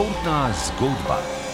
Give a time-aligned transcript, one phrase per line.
[0.00, 1.49] Portnas Gold Bar.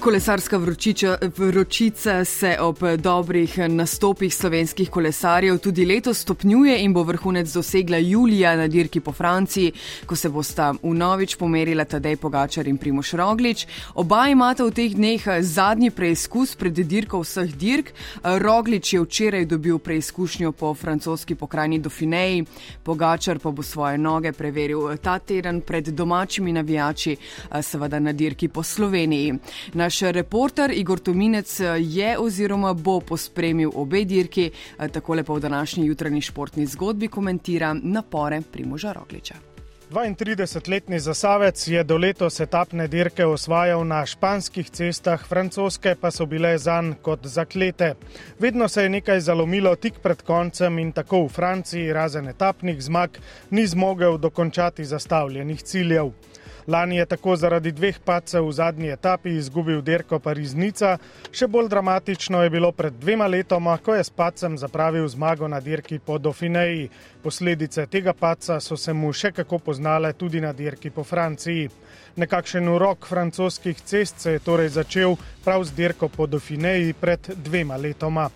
[0.00, 7.52] Kolesarska vročiča, vročica se ob dobrih nastopih slovenskih kolesarjev tudi letos stopnjuje in bo vrhunec
[7.52, 9.72] dosegla julija na dirki po Franciji,
[10.06, 13.66] ko se bosta v novič pomerila Tadej Pogačar in Primoš Roglič.
[13.94, 17.92] Oba imata v teh dneh zadnji preizkus pred dirko vseh dirk.
[18.24, 22.44] Roglič je včeraj dobil preizkušnjo po francoski pokrajini Dauphineji,
[22.82, 27.16] Pogačar pa bo svoje noge preveril ta teden pred domačimi navijači,
[27.62, 29.34] seveda na dirki po Sloveniji.
[29.74, 34.46] Naš Naš reporter Igor Tominec je oziroma bo pospremil obe dirki,
[34.92, 39.34] tako lepo v današnji jutranji športni zgodbi komentira napore Primoža Rogliča.
[39.90, 46.58] 32-letni zasavec je do letos etapne dirke osvajal na španskih cestah, francoske pa so bile
[46.58, 47.94] zanj kot zaklete.
[48.38, 53.10] Vedno se je nekaj zalomilo tik pred koncem in tako v Franciji, razen etapnih zmag,
[53.50, 56.10] ni zmogel dokončati zastavljenih ciljev.
[56.66, 60.96] Lani je tako zaradi dveh pacev v zadnji etapi izgubil dirko Pariznica,
[61.32, 65.60] še bolj dramatično je bilo pred dvema letoma, ko je s pacem zapravil zmago na
[65.60, 66.88] dirki po Dauphineji.
[67.22, 71.68] Posledice tega paca so se mu še kako poznale tudi na dirki po Franciji.
[72.16, 77.76] Nekakšen urok francoskih cest se je torej začel prav z dirko po Dauphineji pred dvema
[77.76, 78.30] letoma.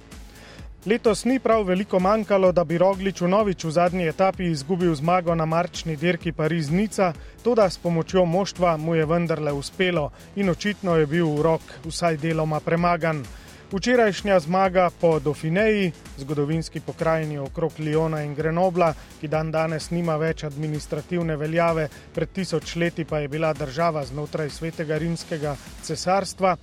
[0.87, 5.35] Letos ni prav veliko manjkalo, da bi Roglič v novič v zadnji etapi izgubil zmago
[5.35, 7.13] na marčni dirki Pariz-Nica,
[7.43, 12.61] tudi s pomočjo moštva mu je vendarle uspelo in očitno je bil urok vsaj deloma
[12.61, 13.25] premagan.
[13.73, 20.45] Včerajšnja zmaga po Dauphineji, zgodovinski pokrajini okrog Liona in Grenobla, ki dan danes nima več
[20.45, 26.57] administrativne veljave, pred tisoč leti pa je bila država znotraj svetega rimskega cesarstva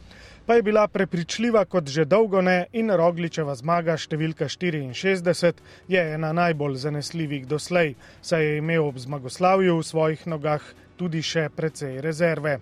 [0.45, 5.53] pa je bila prepričljiva kot že dolgo ne in Rogličeva zmaga številka 64
[5.87, 10.61] je ena najbolj zanesljivih doslej, saj je imel ob zmagoslavju v svojih nogah
[10.97, 12.59] tudi še precej rezerve.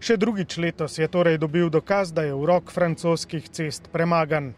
[0.00, 4.54] Še drugič letos je torej dobil dokaz, da je urok francoskih cest premagan.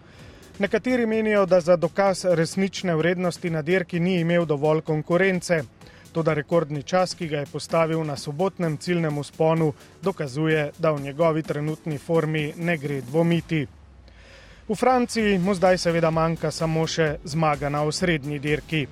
[0.62, 5.62] Nekateri menijo, da za dokaz resnične vrednosti na dirki ni imel dovolj konkurence.
[6.12, 11.42] Toda rekordni čas, ki ga je postavil na sobotnem ciljnem usponu, dokazuje, da v njegovi
[11.42, 13.66] trenutni formi ne gre dvomiti.
[14.68, 18.86] V Franciji mu zdaj seveda manjka samo še zmaga na osrednji dirki.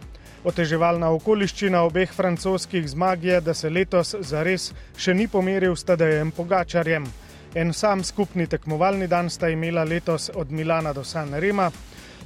[0.45, 6.33] Oteževalna okoliščina obeh francoskih zmag je, da se letos zares še ni pomeril s Tadejem
[6.33, 7.05] Pogačarjem.
[7.55, 11.71] En sam skupni tekmovalni dan sta imela letos od Milana do San Rema,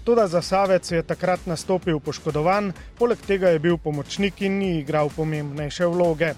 [0.05, 5.09] Tudi za Savec je takrat nastopil poškodovan, poleg tega je bil pomočnik in ni igral
[5.09, 6.35] pomembnejše vloge.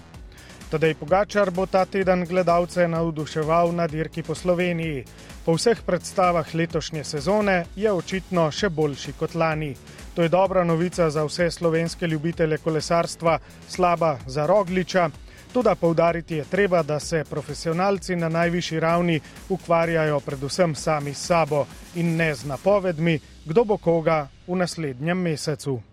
[0.71, 5.03] Tadej Pogačar bo ta teden gledalce navduševal na dirki po Sloveniji.
[5.45, 9.75] Po vseh predstavah letošnje sezone je očitno še boljši kot lani.
[10.15, 15.09] To je dobra novica za vse slovenske ljubitelje kolesarstva, slaba za Rogliča.
[15.53, 19.19] Tudi poudariti je treba, da se profesionalci na najvišji ravni
[19.49, 21.65] ukvarjajo predvsem sami s sabo
[21.95, 25.81] in ne z napovedmi, kdo bo koga v naslednjem mesecu.